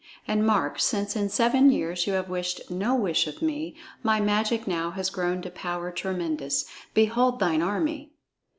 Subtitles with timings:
[0.27, 4.65] And mark, since in seven years you have wished no wish of me, my magic
[4.67, 6.65] now has grown to power tremendous.
[6.95, 8.11] Behold thine army!"